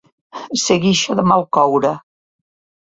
[0.61, 1.95] Ser guixa de mal coure.